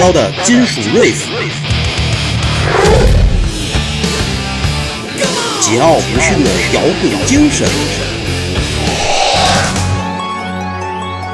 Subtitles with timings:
[0.00, 1.14] 高的金属 riff，
[5.60, 7.68] 桀骜不驯的摇滚精神，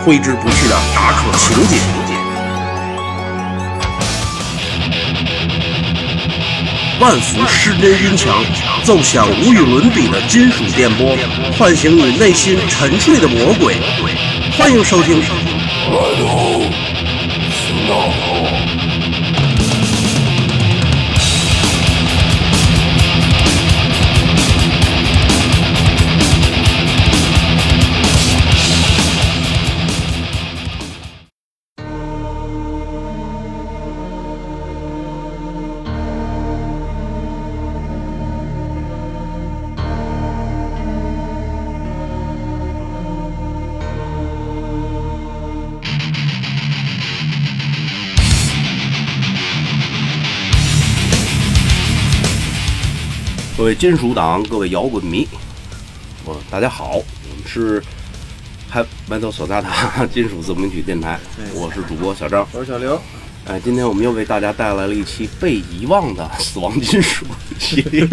[0.04, 1.76] 挥之不去的打口情节。
[6.98, 8.44] 万伏失真音墙，
[8.82, 11.16] 奏响无与伦比的金属电波，
[11.56, 13.76] 唤醒你内心沉睡的魔鬼。
[14.58, 15.22] 欢迎收听。
[53.78, 55.28] 金属党，各位摇滚迷，
[56.24, 57.82] 我大家好，我们是
[58.70, 61.20] 还麦头索萨塔金属自鸣曲电台，
[61.54, 62.98] 我是主播小张，我是小刘。
[63.44, 67.26] 哎，今天我们又为大家带来了一期被遗忘的死亡金属
[67.58, 68.08] 系列。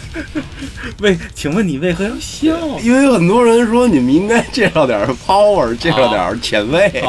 [1.00, 2.54] 为，请问你为何要笑？
[2.80, 7.02] 因为很多人说你们应该介绍点 power，介绍点前卫。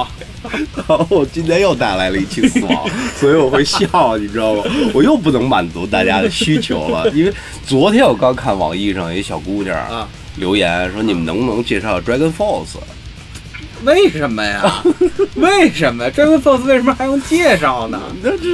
[0.75, 4.63] 然后我今天又带来了一期死亡，所以我会笑，你知道吗？
[4.93, 7.33] 我又不能满足大家的需求了，因为
[7.65, 12.77] 昨天我刚看网易上一小姑娘啊留言说，你们能不能介绍 Dragon Force？
[13.83, 14.83] 为什么呀？
[15.35, 18.01] 为什么 Dragon Force 为什么还用介绍呢？
[18.23, 18.47] 那这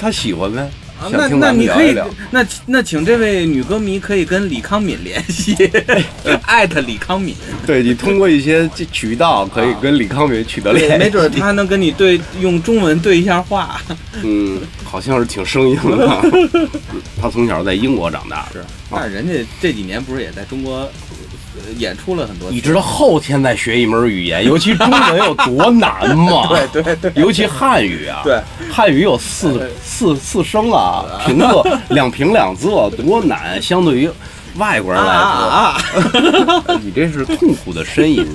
[0.00, 0.70] 他喜欢呗。
[1.00, 1.96] 啊那那你可以
[2.30, 5.54] 那那请这位女歌迷可以跟李康敏联系，
[6.46, 7.34] 艾特李康敏，
[7.66, 13.80] 对你通过一些渠道可以跟李康敏取得联系，没准儿他还能跟你对用中文对一下话。
[14.22, 16.68] 嗯，好像是挺生硬的。
[17.20, 20.90] 他从小在英国长大，是，但是人家这几年不是也在中国呃
[21.76, 22.50] 演出了很多？
[22.50, 26.48] 你知道后天再学一门语言，尤其中文有多难吗？
[26.72, 28.40] 对对对，尤其汉语啊，对，
[28.70, 33.60] 汉语有四四四声啊，平仄两平两仄，多难！
[33.60, 34.10] 相对于
[34.56, 35.76] 外国人来说，啊
[36.66, 36.76] 啊！
[36.82, 38.26] 你这是痛苦的呻吟。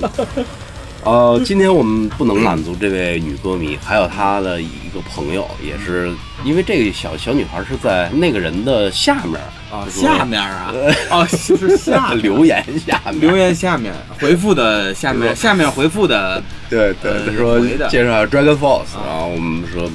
[1.06, 6.12] 呃，今天我们不能满足这位女歌迷，还有她的一个朋友，也是
[6.44, 9.40] 因为这个小小女孩是在那个人的下面
[9.70, 10.74] 啊，下面啊，
[11.10, 19.88] 哦，是下面 留言下面留言下面回复的下面下面回复的对对，说介绍 Dragon Force，啊然后我们说，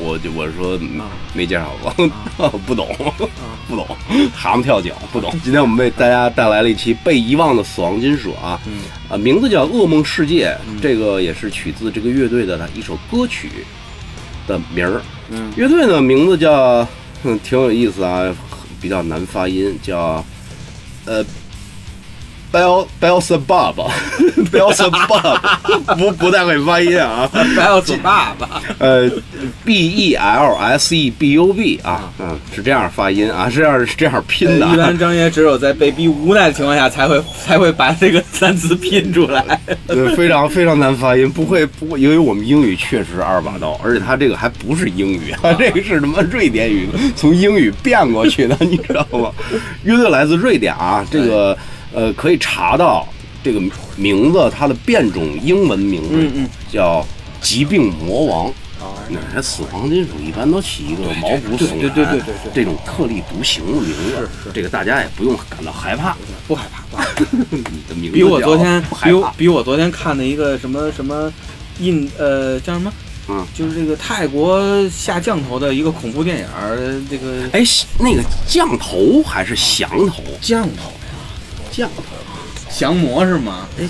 [0.00, 1.00] 我就我说嗯
[1.34, 2.88] 没介绍过， 不懂，
[3.68, 3.86] 不懂，
[4.34, 5.30] 蛤蟆跳脚，不懂。
[5.42, 10.48] 今天我们为大家带来了一期被遗忘的死亡金属啊，嗯啊，名字叫《噩梦世界》，
[10.80, 13.50] 这个也是取自这个乐队的一首歌曲
[14.46, 15.02] 的名儿。
[15.30, 16.86] 嗯乐队呢名字叫，
[17.24, 18.34] 嗯，挺有意思啊，
[18.80, 20.24] 比较难发音，叫
[21.04, 21.24] 呃。
[22.52, 23.90] Bel Belzebub
[24.50, 28.36] Belzebub 不不太会发音啊，， Bells Bob，
[28.78, 29.10] 呃
[29.64, 39.44] ，B E L S E B U B 啊，嗯，是这样发音啊，是这样是这样拼的一般啊，张爷只有在被逼无奈的情况下才会才会把这个单词拼出来。
[39.86, 49.30] 对，非常非常难发音，不会不会，因为我们英语确实二把刀，而且它这个还不是英语，它这个是什么瑞典语，从英语变过去的，你知道吗？
[49.82, 51.56] 乐队来自瑞典啊，这个
[51.92, 53.06] 呃可以查到
[53.42, 53.60] 这个
[53.96, 57.06] 名字，它的变种英文名字叫
[57.40, 58.52] 疾病魔王。
[58.80, 66.14] 哦那这死亡金属一般都起一个毛骨悚然、对对对对对对这种特立独行的名字，这个大家也不用感到害怕。
[66.46, 67.02] 不害怕。
[67.50, 71.32] 你的名字比我昨天比我比我昨天看的一个什么什么
[71.80, 72.92] 印呃叫什么？
[73.30, 77.64] 嗯，就是这个泰国下降头的一个恐怖电影儿，这个哎，
[77.98, 80.22] 那个降头还是降头？
[80.40, 80.92] 降头
[81.70, 82.02] 降头，
[82.70, 83.68] 降魔是吗？
[83.78, 83.88] 哎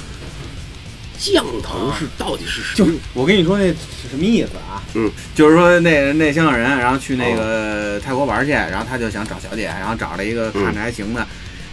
[1.21, 2.95] 降头是到底是什就么？
[3.13, 3.75] 我跟你说那是
[4.09, 4.81] 什么意思啊？
[4.95, 11.27] 嗯，就是说那那香港人，然后去那个泰国玩去，然后他就想找小姐，然后找了一个看着还行的，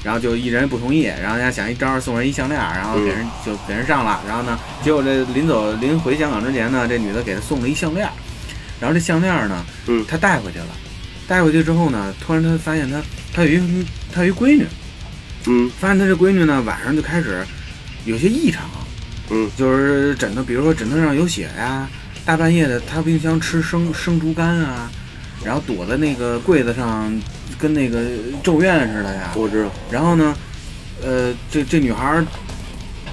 [0.03, 8.09] 然后就一人不同意，然后人家想一招送人一项链，然后给人就给人上了，然后呢，结果这临走临回香港之前呢，这女的给他送了一项链，
[8.79, 10.67] 然后这项链呢，嗯他带回去了，
[11.27, 12.99] 带回去之后呢，突然他发现他
[13.31, 14.65] 他有一他有一闺女，
[15.47, 17.45] 嗯发现他这闺女呢晚上就开始
[18.05, 18.63] 有些异常。
[19.31, 21.87] 嗯就是枕头，比如说枕头上有血呀、
[22.23, 24.87] 大半夜的他冰箱吃生生猪肝啊，
[25.43, 27.11] 然后躲在那个柜子上，
[27.57, 28.03] 跟那个
[28.43, 29.31] 咒怨似的呀。
[29.35, 29.71] 我知道。
[29.89, 30.35] 然后呢，
[31.03, 32.25] 呃，这这女孩儿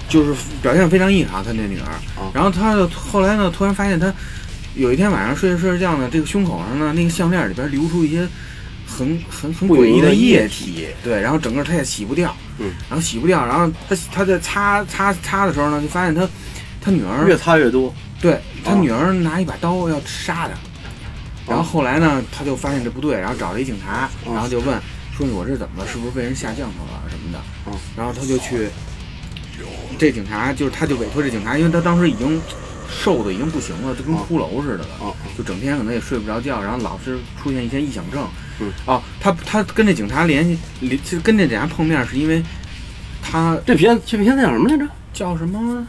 [0.07, 1.89] 就是表现非常异常，她那女儿
[2.21, 2.29] 啊。
[2.31, 4.13] 然后她就后来呢，突然发现她
[4.75, 8.27] 有一天晚上睡着睡着觉呢，这个胸口上呢，那个项链里边流出一些
[8.93, 16.29] 很很很诡异的液体，对，然后整个他也洗不掉，嗯，然后洗不掉，然后他他在擦擦擦的时候呢，就发现他
[16.79, 20.53] 他女儿越擦越多，对他啊女儿拿一把刀要杀他，
[21.47, 24.79] 然后后来呢，他就发现这不对，然后找了一警察，然后就问
[25.17, 25.89] 说我这怎么了？
[25.89, 27.39] 是不是被人下降头了什么的？
[27.67, 28.69] 嗯然后他就去，
[29.97, 32.41] 这警察就是他就委托这警察，因为他当时已经
[32.89, 38.27] 瘦的已经不行了，就跟骷髅似的了，哦就整天可能也睡不着觉，然后老是出现一些臆想症。
[38.59, 42.43] 嗯，哦，他他跟这警察联系，联跟这警察碰面是因为
[43.21, 44.87] 他这片这片子叫什么来着？
[45.13, 45.85] 叫什么？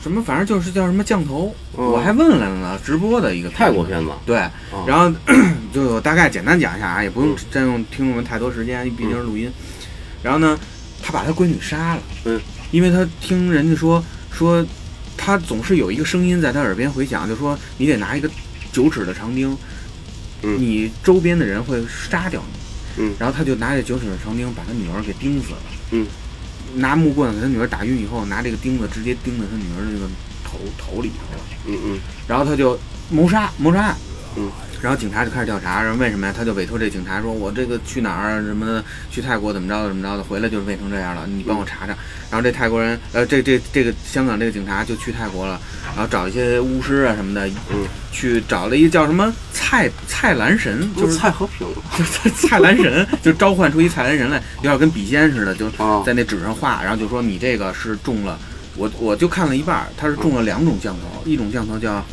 [0.00, 4.10] 什么，反正就是叫什么降头，嗯我还问来了呢，直播的一个泰国片子。
[4.24, 4.38] 对，
[4.70, 5.12] 哦然后
[5.74, 9.50] 就我大概简单讲一下啊，也不用嗯占用听众们太多时间，毕竟是录音。
[10.22, 10.58] 然后呢，
[11.02, 12.40] 他把他闺女杀了，嗯，
[12.70, 14.64] 因为他听人家说说，
[15.16, 18.30] 他总是有一个声音在他耳边回响，就说你得拿一个
[18.72, 19.56] 九尺的长钉，
[20.42, 20.60] 嗯。
[20.60, 25.58] 你周边的人会杀掉你，嗯，然后他就拿着九齿的长钉把他女儿给钉死了，
[25.92, 26.06] 嗯，
[26.74, 30.06] 拿木棍给他女儿打晕以后，拿这个钉子直接钉在他女儿的这个
[30.44, 31.44] 头头里头了。
[31.66, 32.00] 嗯嗯。
[32.26, 32.78] 然后他就
[33.10, 33.96] 谋杀谋杀案，
[34.38, 34.50] 嗯，
[34.80, 36.34] 然后警察就开始调查，然后为什么呀？
[36.36, 41.96] 他就委托这警察说，我这个去哪儿啊什么的，去泰国怎么着怎么着的，回来就是喂成这样了，你帮我查查。
[42.30, 51.66] 然后这泰国人，呃，这这这个香港这个警察就去泰国了，然后找一些巫师啊什么的，嗯，去找了一个叫什么蔡蔡澜神，就就是蔡和平。
[52.12, 58.38] 蔡蔡澜神， 就召唤出一蔡澜神来，有点跟笔仙似的，就啊，在那纸上画，然后就说你这个是中了，
[58.76, 62.04] 我我就看了一半儿，它是中了两种降头，一种降头叫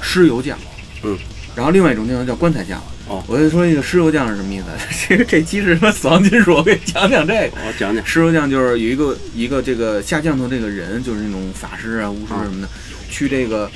[0.00, 0.56] 尸油降，
[1.02, 1.18] 嗯，
[1.56, 2.82] 然后另外一种降头叫棺材降。
[3.08, 4.66] 哦我就说这个尸油匠是什么意思？
[5.08, 6.54] 这个这期是什么死亡金属？
[6.54, 7.56] 我给你讲讲这个。
[7.66, 8.04] 我讲讲。
[8.04, 12.68] 尸油匠就是有一个一个这个下降头这个人，就是那种法师啊、巫师什么的，
[13.10, 13.70] 去这个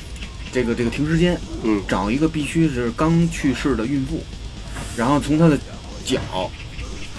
[0.53, 4.23] 这个这个停尸间，嗯找一个必须是刚去世的孕妇，
[4.97, 5.59] 然后从她的
[6.05, 6.21] 脚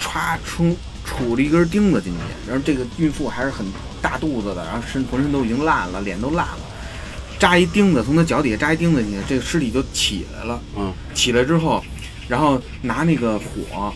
[0.00, 2.18] 歘出杵了一根钉子进去，
[2.48, 3.66] 然后这个孕妇还是很
[4.00, 6.58] 大肚子的，然后身浑身都已经烂了，脸都烂了，
[7.44, 10.58] 扎一钉子从他脚底下扎一钉子进去，这个尸体就起来了。
[10.78, 10.90] 嗯。
[11.12, 11.84] 起来之后，
[12.26, 13.92] 然后拿那个火，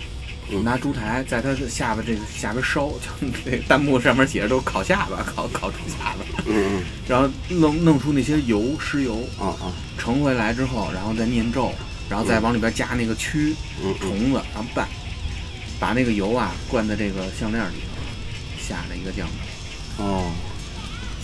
[0.50, 0.62] 嗯。
[0.62, 9.72] 拿烛台在他的下巴这个下边烧，就这个弹幕上面写着都是烤下巴， 烤烤猪下巴，嗯然后弄弄出那些油尸油嗯啊啊。
[9.96, 11.72] 盛回来之后，然后再念咒，
[12.10, 13.98] 然后再往里边加那个蛆嗯嗯。
[13.98, 14.86] 虫子，然后拌，
[15.80, 19.26] 把那个油啊灌在这个项链里头，下了一个降
[19.96, 20.30] 头，哦，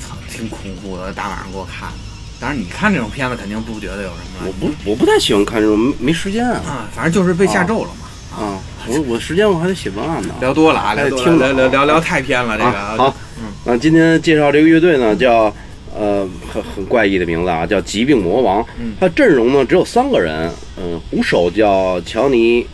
[0.01, 2.14] 操，挺恐怖的，大晚上给我看的。
[2.41, 8.01] 当然，你看这种片子肯定不觉得有什么，我不我不太喜欢看这种，没没时间啊啊，反正就是被吓咒了嘛。
[8.37, 8.59] 啊！
[8.89, 10.35] 我我时间我还得写文案呢。
[10.41, 13.17] 聊多了啊，聊听聊聊聊聊太偏了，这个啊好，
[13.65, 15.55] 那今天介绍这个乐队呢，叫
[15.97, 18.67] 呃很很怪异的名字啊，叫疾病魔王。
[18.81, 22.65] 嗯它阵容呢只有三个人，嗯，鼓手叫乔尼·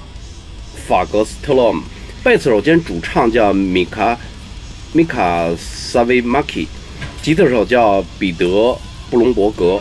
[0.89, 1.83] 法格斯特洛姆，
[2.25, 4.17] 贝斯手兼主唱叫米卡
[4.95, 6.67] 米卡萨维马基，
[7.21, 8.47] 吉他手叫彼得·
[9.11, 9.81] 布隆伯格。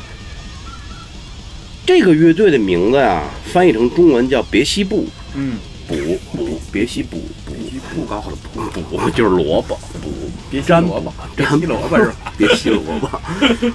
[1.86, 5.08] 这个乐队的名字呀，翻译成中文叫别西布。
[5.36, 5.58] 嗯，
[5.88, 5.96] 补
[6.32, 7.54] 补别西补补
[7.96, 10.12] 不高的补补就是萝卜补
[10.52, 12.34] 别西萝卜，粘萝卜是吧？
[12.38, 13.10] 别西萝卜，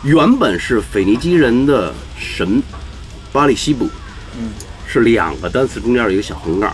[0.05, 2.63] 原本是腓尼基人的神
[3.33, 3.85] 巴利西卜，
[4.39, 4.51] 嗯，
[4.87, 6.73] 是两个单词中间有一个小横杠，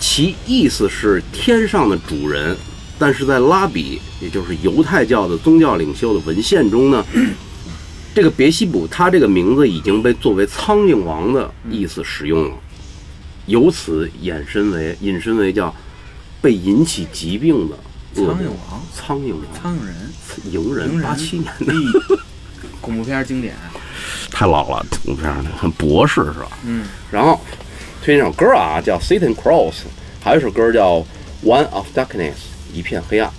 [0.00, 2.56] 其意思是天上的主人，
[2.98, 7.04] 但是在拉比，也就是犹太教的宗教领袖的文献中呢，
[8.14, 12.56] 这个别西卜他这个名字已经被作为苍蝇王的意思使用了，
[13.46, 15.74] 由此衍生为引申为叫
[16.42, 17.76] 被引起疾病的
[18.14, 19.42] 苍蝇王，苍蝇王。
[19.54, 19.94] 苍蝇人，
[20.50, 21.72] 蝇人，八七年的，
[22.80, 23.54] 恐怖片经典，
[24.32, 26.58] 太老了，恐怖片的很博士是吧？
[26.64, 27.40] 嗯，然后
[28.02, 29.72] 推荐首歌啊，叫《Satan Cross》，
[30.20, 30.96] 还有一首歌叫
[31.44, 32.32] 《One of Darkness》，
[32.72, 33.30] 一片黑暗。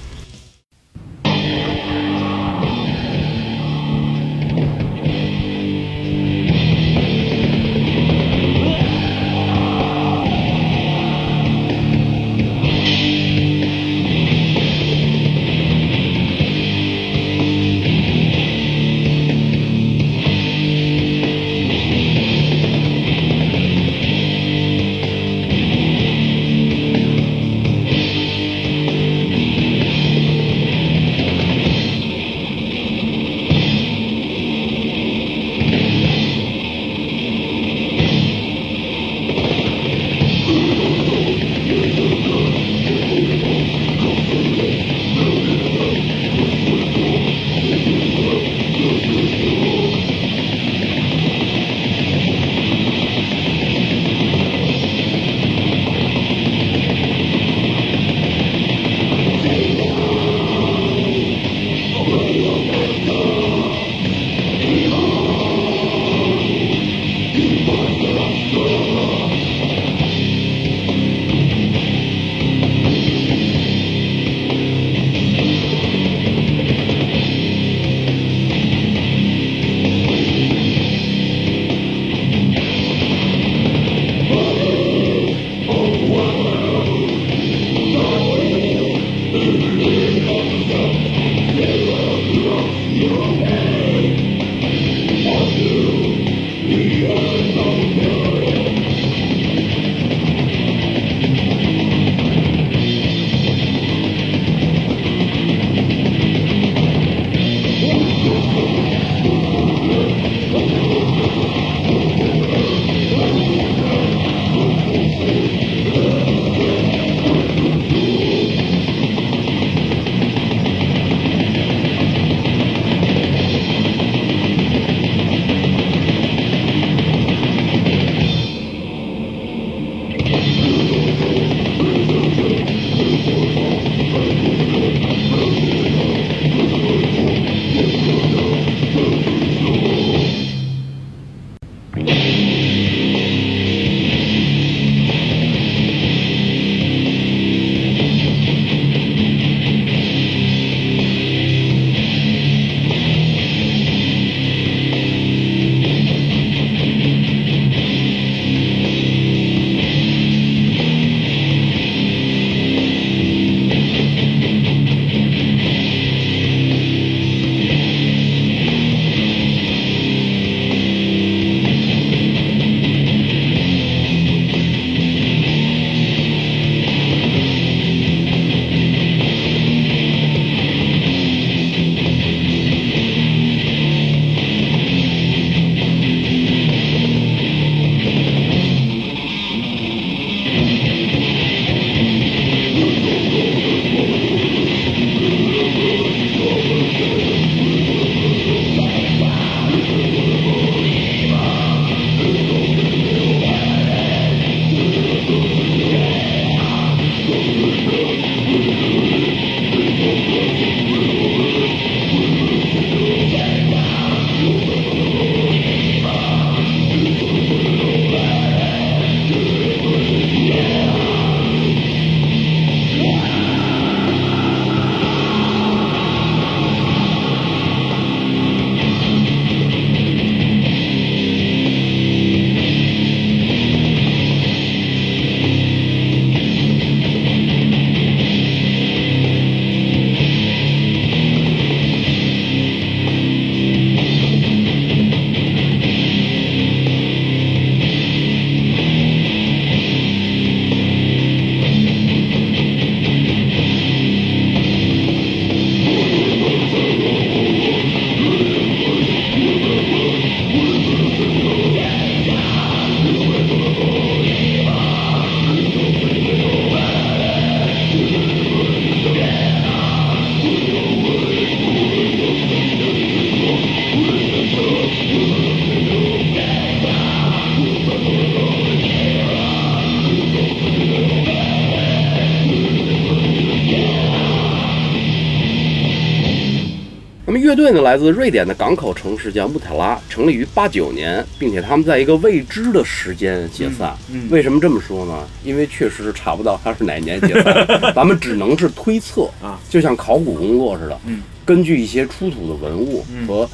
[287.71, 293.95] 那么乐队呢，来自瑞典的港口城市叫穆塔拉，成立于八九年，并且他们在一个未知的时间解散。
[294.11, 294.29] 嗯嗯。
[294.29, 295.25] 为什么这么说呢？
[295.43, 301.21] 因为确实是查不到他是哪年解散， 咱们只能是推测啊，就像考古工作似的，嗯。
[301.45, 303.25] 根据一些出土的文物嗯。
[303.25, 303.49] 和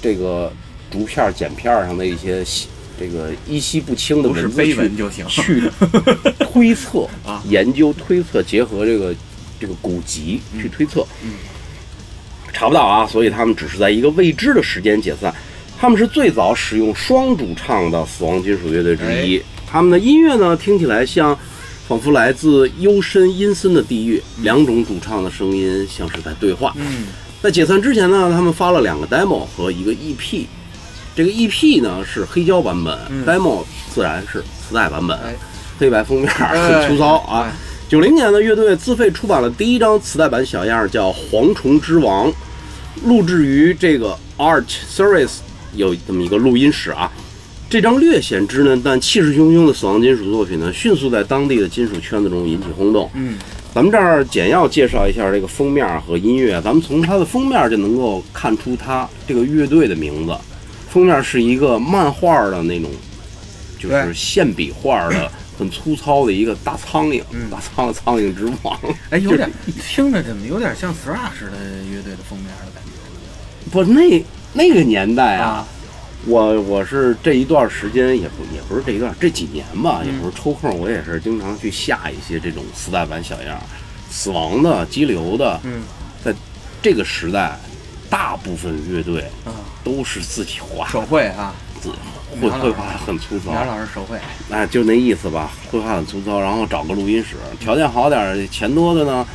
[0.00, 0.52] 这个
[0.90, 2.68] 竹片、剪片上的一些细
[2.98, 5.26] 这个依稀不清的文字去碑文就行。
[5.26, 5.62] 去
[6.38, 7.42] 推测 啊。
[7.48, 9.14] 研究推测，结合这个
[9.58, 11.32] 这个古籍去推测，嗯
[12.56, 15.34] 查不到啊，所以他们只是在一个未知的时间解散。
[15.78, 21.38] 他们是最早使用双主唱的死亡金属乐队之一，他们的音乐呢听起来像。
[21.88, 26.74] 仿佛来自幽深阴森的地狱，两种主唱的声音像是在对话。
[26.78, 27.06] 嗯
[27.40, 30.46] 在解散之前呢，他们发了两个 demo 和一个 EP。
[31.14, 35.36] 这个 EP 呢是黑胶版本、嗯 d e m o 自然是磁带版本，哎
[35.78, 37.52] 黑白封面哎很粗糙啊哎。
[37.88, 42.28] 九零年的，乐队自费出版了第一张磁带版小样，叫《蝗虫之王》，
[43.04, 45.38] 录制于这个 Art Service
[45.74, 47.10] 有这么一个录音室啊。
[47.68, 53.10] 这张略显稚嫩但气势汹汹的死亡金属作品呢，迅速在当地的金属圈子中引起轰动。
[53.14, 53.36] 嗯
[53.74, 56.62] 咱们这儿简要介绍一下这个封面和音乐。
[56.62, 60.34] 咱们从它的封面就能够看出它这个乐队的名字。
[60.88, 62.90] 封面是一个漫画的那种，
[63.78, 68.80] 就是线笔画的，很粗糙的一个大苍蝇，嗯大苍蝇苍蝇之王。
[69.10, 69.50] 哎，有点
[69.86, 72.85] 听着怎么有点像 Thrash 的乐队的封面的感觉
[73.70, 75.66] 不，那那个年代啊，啊？
[76.26, 83.58] 我我是这一段时间也不也不是这一段这几年吧，嗯有时候抽空我也是经常去下一些这种磁带版小样，
[84.10, 85.82] 死亡的、激流的，嗯。
[86.82, 87.58] 这个时代，
[88.08, 89.50] 大部分乐队啊，
[89.82, 91.90] 都是自己画，手绘啊，自
[92.40, 94.16] 绘绘画很粗糙，苗老师手绘，
[94.50, 99.26] 哎，就那意思吧，绘画很粗糙，然后找个录音室，条件好点儿、钱多的呢，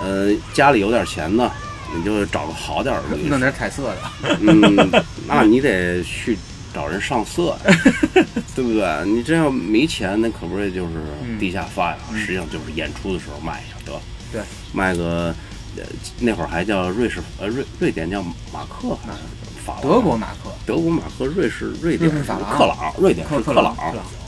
[0.00, 1.50] 呃，家里有点钱的，
[1.94, 3.38] 你就找个好点儿的弄。
[3.38, 4.38] 点彩色的。
[4.40, 4.90] 嗯，
[5.26, 6.36] 那你得去
[6.72, 7.76] 找人上色呀，
[8.54, 9.04] 对不对？
[9.06, 10.92] 你这要没钱，那可不是就是
[11.38, 11.98] 地下发呀？
[12.10, 14.00] 嗯实际上就是演出的时候卖一下得，
[14.32, 14.40] 对，
[14.72, 15.34] 卖个
[15.76, 15.82] 呃
[16.20, 18.22] 那会儿还叫瑞士呃瑞瑞典叫
[18.52, 19.18] 马克还是
[19.64, 23.76] 法德国马克，德国马克，瑞士瑞典是克朗，瑞典是克克朗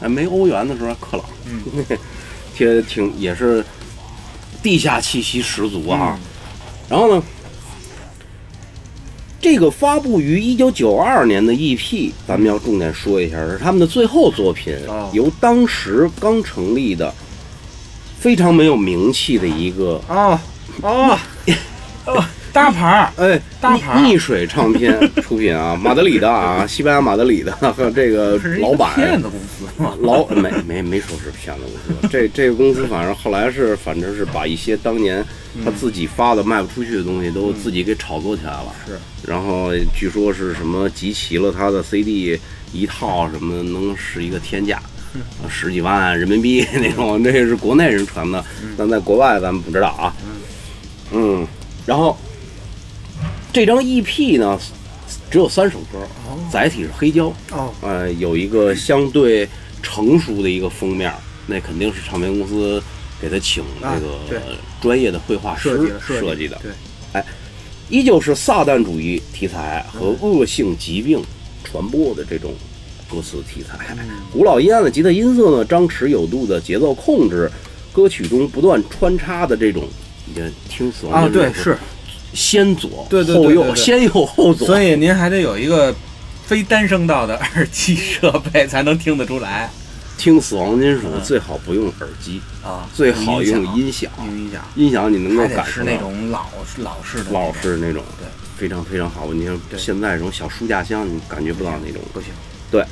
[0.01, 1.63] 哎，没欧元的时候还克朗，嗯，
[2.55, 3.65] 挺挺也是
[4.63, 6.17] 地下气息十足啊。
[6.21, 6.21] 嗯
[6.87, 7.23] 然后呢，
[9.45, 15.11] 这个发布于一九九二年的 EP，咱们要重点说一下，是他们的最后作品，哦。
[15.13, 17.13] 由当时刚成立的
[18.19, 20.41] 非常没有名气的一个啊
[20.81, 21.19] 哦
[22.07, 22.25] 哦，
[22.55, 24.01] 大牌儿， 哎，大牌儿。
[24.01, 28.95] 逆逆水唱片出品啊， 马德里的啊，西班牙马德里的和 这个老板。
[28.95, 29.67] 骗子公司？
[30.01, 35.23] 老没没没说是骗子公司，这这个公司反正后来是反正是把一些当年
[35.63, 42.41] 他自己发的卖不出去的东西都自己给炒作起来了，是，然后据说是什么集齐了他的 CD
[42.73, 44.83] 一套什么能是一个天价。
[45.41, 48.45] 呃十几万人民币那种，那是国内人传的，
[48.77, 50.13] 但在国外咱们不知道啊。
[51.13, 51.47] 嗯，
[51.87, 52.19] 然后
[53.53, 54.59] 这张 EP 呢，
[55.31, 56.05] 只有三首歌，
[56.51, 59.49] 载体是黑胶，哦，呃，有一个相对
[59.85, 61.15] 成熟的一个封面，
[61.47, 62.83] 那肯定是唱片公司
[63.21, 64.39] 给他请这啊对。
[64.39, 64.45] 个
[64.81, 67.23] 专业的绘画师设计的设计的，对，
[67.89, 71.23] 依旧是撒旦主义题材和恶性疾病
[71.63, 72.53] 传播的这种
[73.11, 73.95] 歌词题材。
[73.99, 74.09] 嗯。
[74.33, 77.51] 古老阴暗的吉他音色呢，张弛有度的节奏控制，
[77.93, 79.85] 歌曲中不断穿插的这种，
[80.27, 81.79] 你看听死亡啊，对，是，
[82.33, 85.95] 先左对对对后右，先右后左，所以您还得有一个
[86.45, 89.71] 非单声道的耳机设备才能听得出来
[90.17, 91.23] 听死亡金属嗯。
[91.23, 96.47] 最好不用耳机，啊，最好用音响，用音响，音响你能够感受到那种老
[96.79, 99.33] 老式的，老式那种，对，非常非常好。
[99.33, 102.01] 你像现在这种小书架箱，你感觉不到那种。
[102.13, 102.31] 不行，
[102.71, 102.85] 对。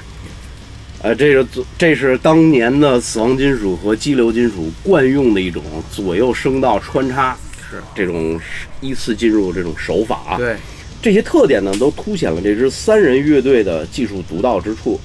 [1.04, 7.36] 呃，这是左这是当年的死亡金属和激流金属惯用的一种左右声道穿插，
[7.68, 7.82] 是。
[7.92, 8.38] 这种
[8.80, 10.36] 依次进入这种手法啊。
[10.36, 10.56] 对，
[11.02, 15.00] 这些特点呢，都凸显了这支三人乐队的技术独到之处，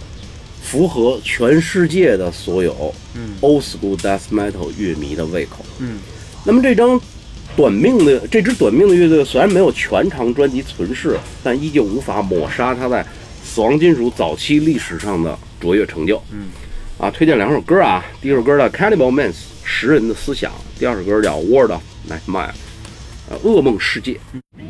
[0.69, 5.65] 符合全世界的所有嗯 old school death metal 乐迷的胃口。
[5.79, 5.99] 嗯，
[6.43, 6.99] 那么这张
[7.55, 13.05] 短命的这支短命的乐队虽然没有全长专辑存世，但依旧无法抹杀它在
[13.45, 16.21] 死亡金属早期历史上的卓越成就。
[16.33, 16.49] 嗯，
[16.97, 19.31] 啊，推荐两首歌啊，第一首歌叫《Cannibal Minds》
[19.63, 22.49] 食人的思想，第二首歌叫《World of Nightmare》，
[23.29, 24.19] 呃，噩梦世界。
[24.51, 24.61] 那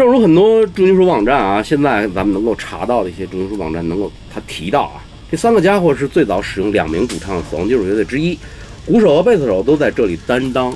[0.00, 8.38] 正如很多重金属网站啊，现在咱们能够查到的一些重金属网站能够他提到啊，这三个家伙是最早使用两名主唱的死亡金属乐队之一，
[8.86, 10.74] 鼓手和贝斯手都在这里担当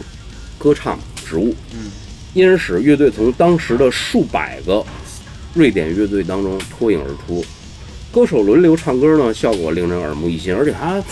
[0.58, 1.54] 歌唱职务。
[1.72, 1.90] 嗯，
[2.34, 4.84] 因而使乐队从当时的数百个
[5.54, 7.42] 瑞典乐队当中脱颖而出。
[8.12, 11.02] 歌手轮流唱歌呢，效果令人耳目一新，而且他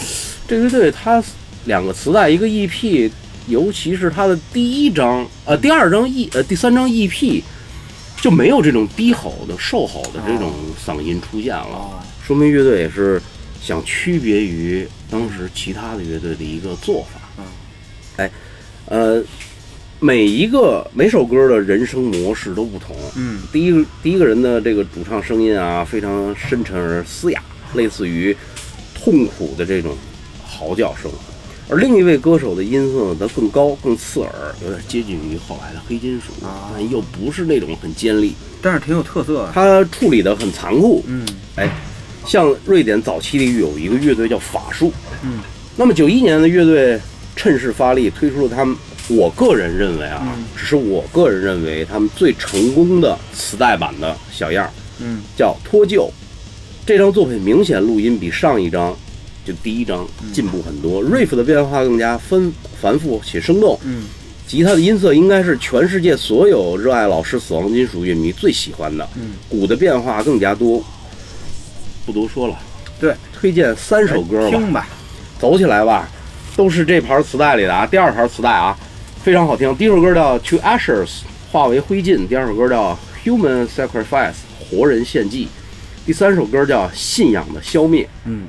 [0.46, 1.25] 这乐队他
[1.64, 3.11] 两个磁带一个 EP，
[3.46, 7.42] 尤其是他的第一张呃第二张 E 呃第三张 EP
[8.23, 10.53] 就没有这种低吼的瘦吼的这种
[10.87, 11.91] 嗓音出现了，哦，
[12.25, 13.21] 说明乐队也是
[13.61, 17.21] 想区别于当时其他的乐队的一个做法。
[17.39, 17.45] 嗯，
[18.19, 18.31] 哎，
[18.87, 19.21] 呃，
[19.99, 22.95] 每一个每首歌的人声模式都不同。
[23.17, 27.43] 嗯第一个第一个人的这个主唱声音啊，非常深沉而嘶哑，
[27.75, 28.37] 类似于
[28.95, 29.97] 痛苦的这种
[30.47, 31.11] 嚎叫声；
[31.73, 34.31] 而另一位歌手的音色呢，则更高、更刺耳，
[34.63, 36.69] 有点接近于后来的黑金属，啊。
[36.75, 38.35] 但又不是那种很尖利。
[38.61, 39.53] 但是挺有特色的。
[39.55, 41.27] 他处理的很残酷，嗯。
[41.57, 41.71] 哎，
[42.27, 44.93] 像瑞典早期里有一个乐队叫法术，
[45.25, 45.39] 嗯，
[45.75, 47.01] 那么九一年的乐队
[47.37, 48.77] 趁势发力，推出了他们，
[49.09, 50.45] 我个人认为啊，嗯。
[50.55, 55.23] 只是我个人认为他们最成功的磁带版的小样，嗯。
[55.39, 56.11] 叫脱臼。
[56.85, 58.95] 这张作品明显录音比上一张，
[59.45, 64.05] 就第一张嗯进步很多，riff 的变化更加丰繁复且生动，嗯
[64.47, 69.09] 吉他的音色应该是全世界所有热爱老式死亡金属乐迷最喜欢的。
[69.17, 70.85] 嗯，鼓的变化更加多，
[72.05, 72.59] 不多说了。
[73.01, 74.89] 对，推荐三首歌吧，听吧。
[75.39, 76.09] 走起来吧，
[76.55, 77.87] 都是这盘磁带里的啊。
[77.87, 78.77] 第二盘磁带啊，
[79.25, 79.75] 非常好听。
[79.77, 81.07] 第一首歌叫《To Ashes》，
[81.51, 82.97] 化为灰烬；第二首歌叫
[83.29, 84.33] 《Human Sacrifice》，
[84.71, 85.49] 活人献祭；
[86.05, 88.05] 第三首歌叫《信仰的消灭》。
[88.27, 88.43] 嗯。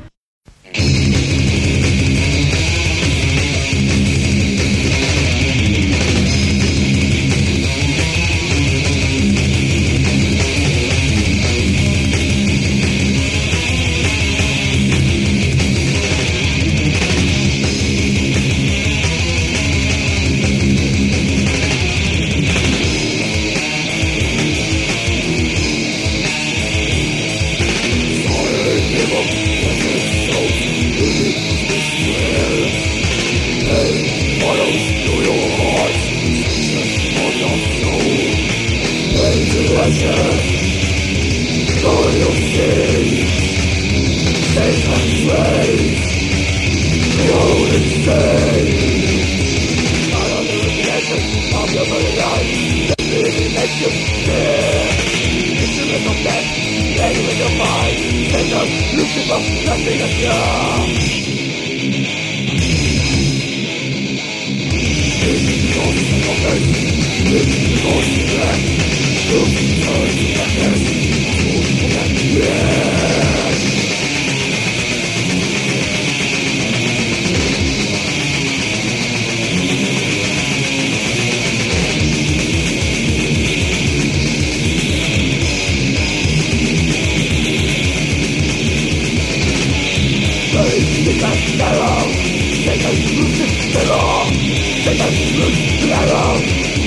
[91.04, 96.44] 世界だろう世界無視だろう世界無視だろう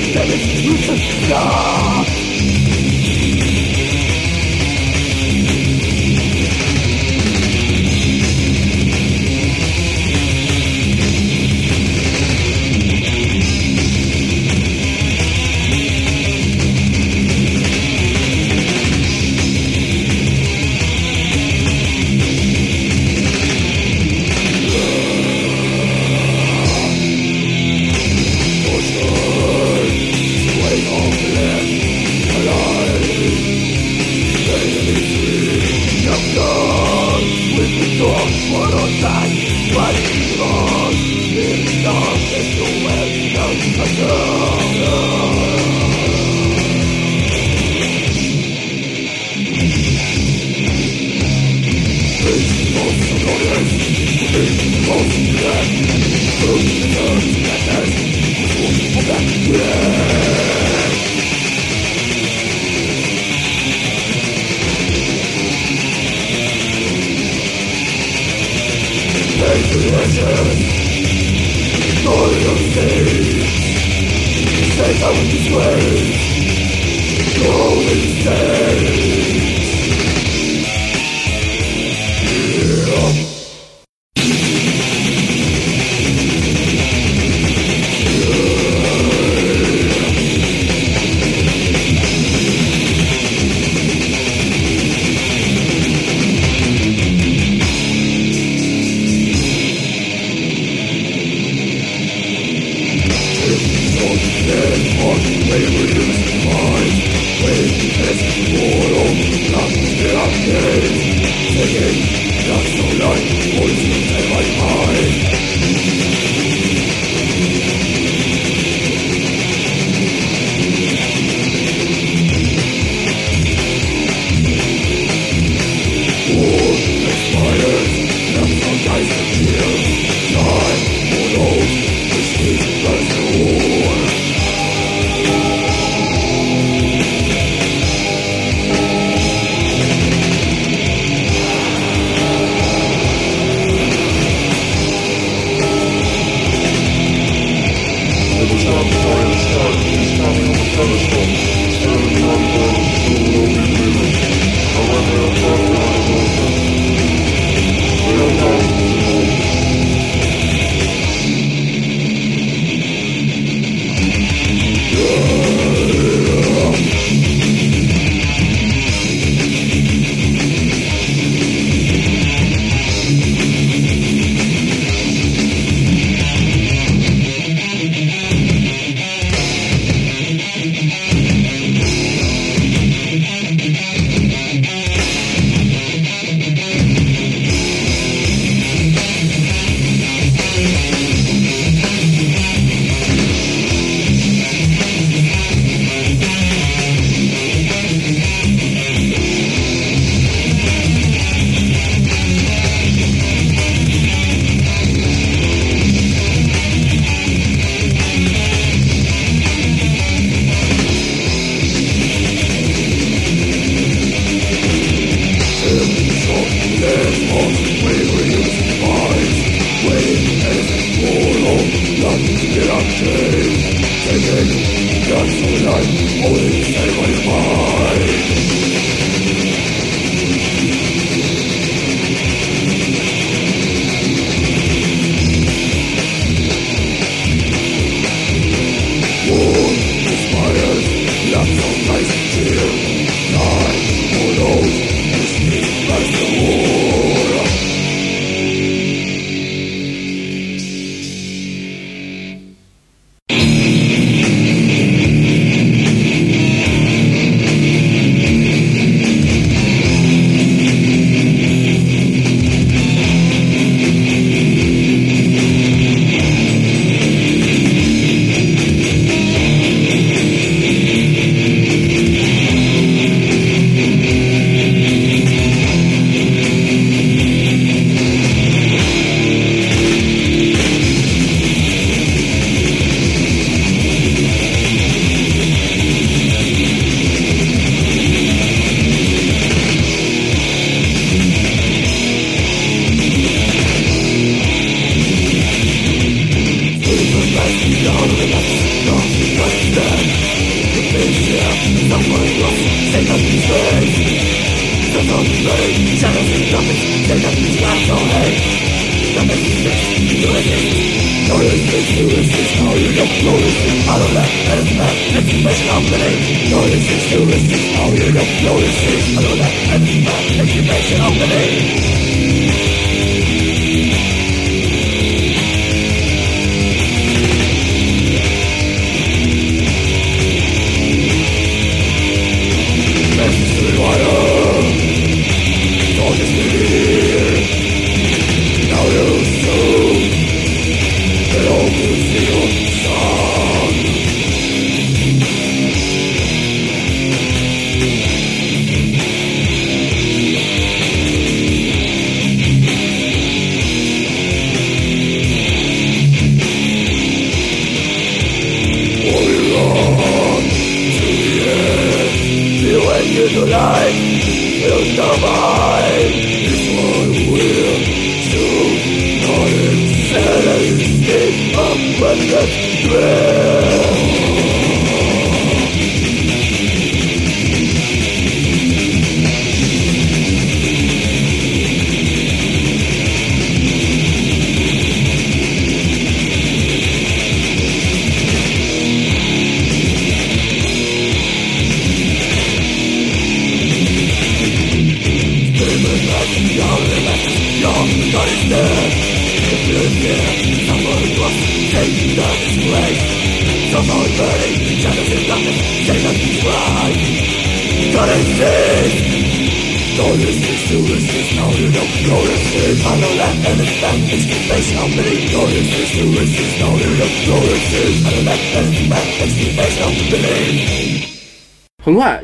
[0.07, 0.27] 世界
[0.65, 2.26] 無視だろう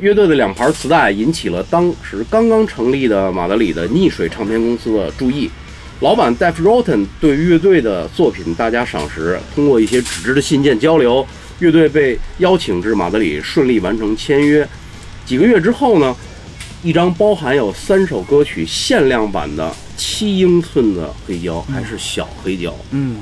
[0.00, 5.50] 乐队的两盘磁带引起了当时刚刚成立的马德里的逆水唱片公司的注意。
[6.00, 11.24] 老板 Dave Rotten 对乐队的作品大加赏识，通过一些纸质的信件交流，
[11.60, 14.68] 乐队被邀请至马德里，顺利完成签约。
[15.24, 16.16] 几个月之后呢，
[16.82, 23.18] 一张包含有三首歌曲限量版的七英寸的黑胶，还是小黑胶，嗯，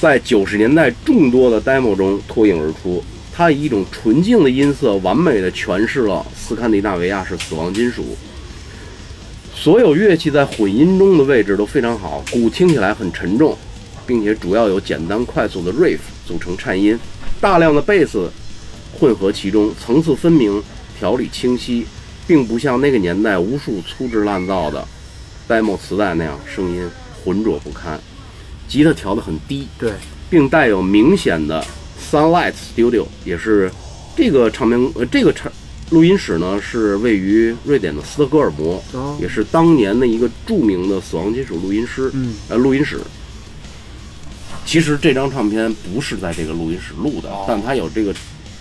[0.00, 3.04] 在九十年代众多的 demo 中脱颖而出。
[3.36, 8.16] 它以一种纯净的音色，完美的诠释了斯堪的纳维亚式死亡金属。
[9.54, 13.54] 所有乐器在混音中的位置都非常好，鼓听起来很沉重，
[14.06, 16.98] 并且主要有简单快速的 riff 组成颤音，
[17.38, 18.30] 大量的贝斯
[18.98, 20.62] 混合其中，层次分明，
[20.98, 21.84] 条理清晰，
[22.26, 24.82] 并不像那个年代无数粗制滥造的
[25.46, 26.88] demo 磁带那样声音
[27.22, 28.00] 浑浊不堪。
[28.66, 29.92] 吉他调得很低，对，
[30.30, 31.62] 并带有明显的。
[32.10, 33.70] Sunlight Studio 也是
[34.16, 35.50] 这个唱片呃这个唱
[35.90, 43.00] 录音室呢是位于瑞典的斯德哥尔摩，哦也是当年的一个著名的死亡金属录音师，嗯呃录音室。
[44.64, 48.14] 其实这张唱片不是在这个录音室录的，哦但它有这个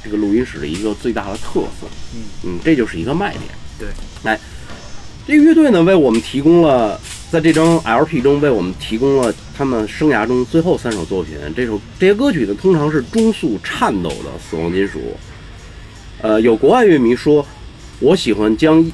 [0.04, 3.44] 这个录音室的一个最大的特色，嗯嗯，这就是一个卖点。
[3.80, 3.88] 对，
[4.24, 4.40] 哎，
[5.28, 7.00] 这个乐队呢为我们提供了。
[7.32, 11.36] 在这张 LP 中，为我们提供了他们生涯中最后三首作品。
[11.56, 15.00] 这首这些歌曲呢，通常是中速颤抖的死亡金属。
[16.22, 17.46] 呃，有国外乐迷说，
[18.00, 18.90] 我喜欢将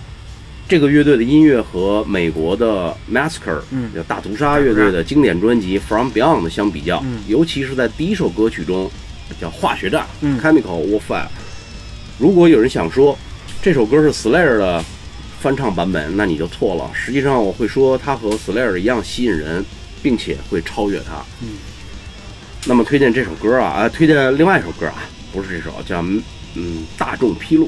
[0.67, 8.89] 这个乐队的音乐和美国的 Massacre，嗯叫大屠杀乐队的经典专辑 From Beyond 相比较，嗯尤其是在第一首歌曲中，
[9.39, 11.27] 叫化学战嗯 Chemical Warfare。
[12.17, 13.17] 如果有人想说
[13.61, 14.83] 这首歌是 Slayer 的，
[15.41, 16.91] 翻唱版本，那你就错了。
[16.93, 19.65] 实际上，我会说它和 Slayer 一样吸引人，
[20.03, 21.25] 并且会超越它。
[21.41, 21.57] 嗯。
[22.67, 25.01] 那么推荐这首歌啊，啊，推荐另外一首歌啊，
[25.33, 25.99] 不是这首，叫
[26.53, 27.67] 嗯大众披露。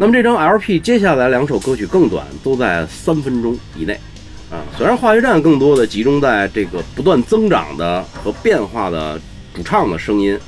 [0.00, 3.92] 那么这张 LP 接下来两首歌曲更短，都在三分钟以内。
[4.50, 9.20] 啊，虽然化学站更多的集中在这个不断增长的和变化的
[9.54, 10.40] 主唱的声音，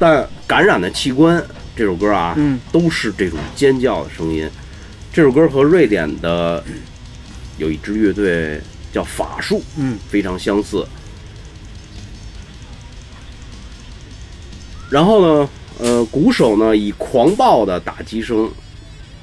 [0.00, 1.40] 但感染的器官
[1.76, 4.50] 这首歌啊，嗯，都是这种尖叫的声音。
[5.12, 6.64] 这首歌和瑞典的
[7.58, 8.60] 有一支乐队
[8.92, 10.84] 叫法术，嗯，非常相似。
[14.90, 18.50] 然后呢，呃，鼓手呢以狂暴的打击声，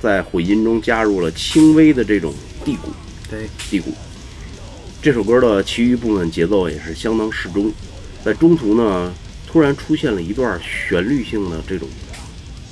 [0.01, 2.33] 在混音中加入了轻微的这种
[2.63, 2.91] 低鼓。
[3.29, 3.93] 对，地鼓。
[5.01, 7.71] 这首歌的其余部分节奏也是相当适中，
[8.23, 9.13] 在中途呢，
[9.47, 11.87] 突然出现了一段旋律性的这种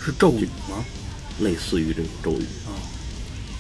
[0.03, 0.84] 是咒语吗？
[1.39, 2.73] 类似于这种咒语啊，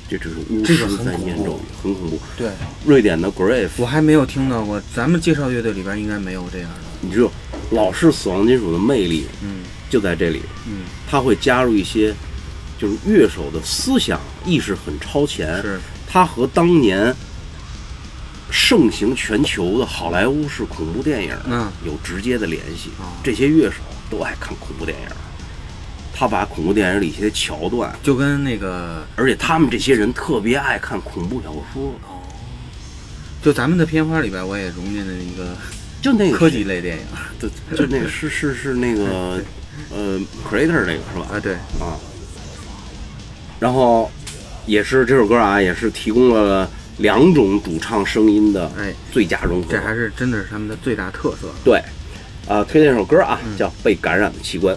[0.09, 2.19] 这只是巫师在念咒语，很恐怖。
[2.35, 2.49] 对，
[2.85, 6.77] 瑞典的 Grave，我还没有听到过，咱们介绍乐队里边应该没有这样的。
[6.99, 7.31] 你知道
[7.69, 9.59] 老式死亡金属的魅力嗯
[9.89, 12.13] 就在这里，嗯，它会加入一些
[12.77, 17.13] 就是乐手的思想意识很超前，是，他和当年
[18.49, 22.89] 盛行全球的好莱坞式恐怖电影嗯有直接的联系。
[22.99, 23.77] 哦这些乐手
[24.09, 25.07] 都爱看恐怖电影，
[26.13, 31.93] 他把恐怖电影里一些桥段，就跟那个，而且他们这些人特别爱看恐怖小说，
[33.43, 35.55] 就咱们的片花里边，我也融进了一个
[36.01, 37.03] 就那个科技类电影
[37.39, 39.41] 就就那个是是是那个
[39.91, 40.17] 呃
[40.49, 41.27] Creator 那个是吧？
[41.33, 41.99] 啊，对，啊，
[43.59, 44.09] 然后
[44.65, 49.67] 也是这首歌啊，也是提供了两种主唱声音的哎，最佳融合。
[49.69, 51.47] 这还是真的是他们的最大特色。
[51.63, 51.81] 对，
[52.47, 54.75] 啊，推荐一首歌啊，嗯叫《被感染的器官》。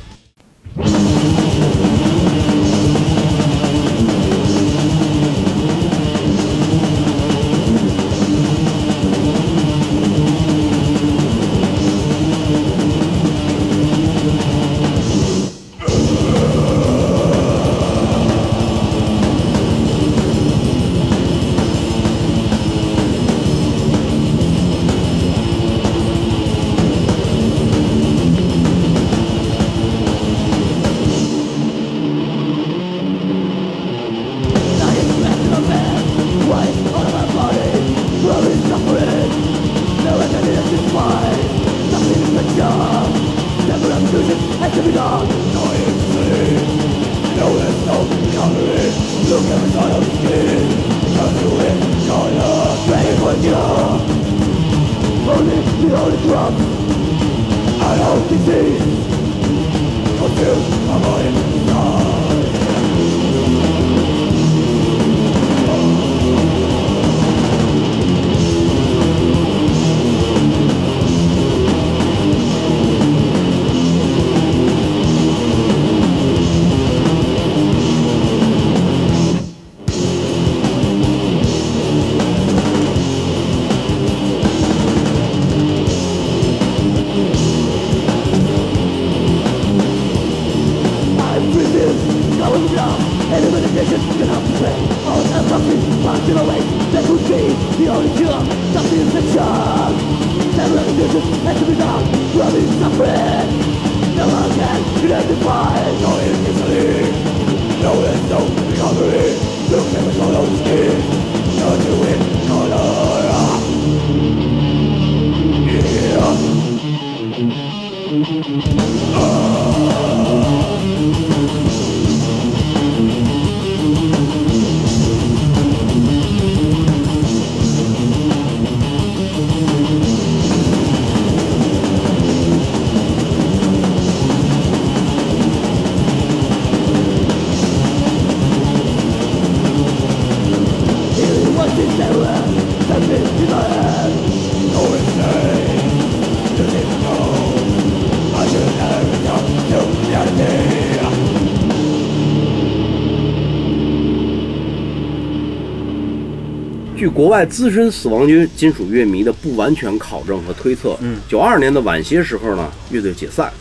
[157.20, 163.52] 国外资深死亡军金属乐迷的不完全考证和推测，嗯，九二年的晚些时候呢，乐队解散。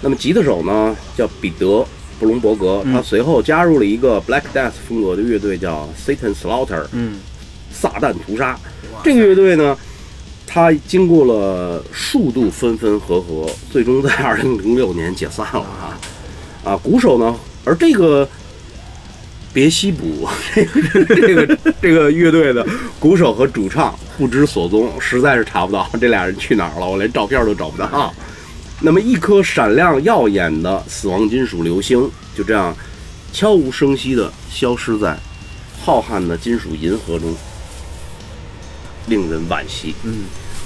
[0.00, 1.66] 那么吉他手呢叫彼得·
[2.20, 7.14] 布隆伯格，嗯他随后加入了一个 Black Death 风格的乐队，叫 Satan Slaughter，嗯，
[7.72, 8.56] 撒旦屠杀。
[9.02, 9.76] 这个乐队呢，
[10.46, 15.98] 他经过了数度分分合合，最终在二零零六年解散了啊。
[16.62, 17.34] 啊，鼓手呢，
[17.64, 18.28] 而这个
[19.52, 22.66] 别西卜这个这个这个乐队的
[22.98, 28.14] 鼓手和主唱不知所踪，实在是查不到这俩人去哪儿了，我连照片都找不到。
[28.80, 32.74] 那么，一颗闪亮耀眼的死亡金属流星就这样
[33.32, 35.16] 悄无声息地消失在
[35.82, 37.34] 浩瀚的金属银河中，
[39.06, 39.94] 令人惋惜。
[40.04, 40.20] 嗯，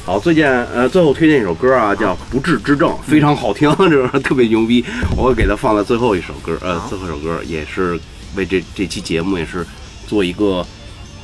[0.04, 4.84] 好，最近呃，最后推荐一首歌啊，叫《不治之症》，非常好听， 这个特别牛逼，
[5.16, 7.98] 我会给它放在最后一首歌，呃，最后一首歌也是
[8.36, 9.66] 为这这期节目也是
[10.06, 10.66] 做一个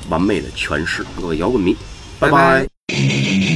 [0.08, 1.04] 完美的诠释。
[1.20, 1.76] 各位摇滚迷，
[2.18, 3.49] 拜拜拜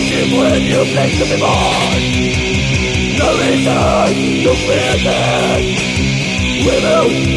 [0.00, 2.02] Impressive when you place to be born
[3.18, 5.60] The reason to fear that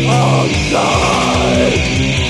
[0.07, 2.22] all die.